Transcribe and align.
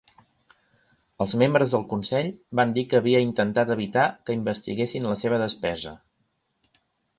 Els 1.25 1.35
membres 1.41 1.75
del 1.75 1.85
Consell 1.91 2.31
van 2.61 2.73
dir 2.79 2.85
que 2.95 2.99
havia 3.01 3.21
intentat 3.27 3.75
evitar 3.77 4.07
que 4.31 4.39
investiguessin 4.41 5.09
la 5.13 5.21
seva 5.25 5.43
despesa. 5.47 5.97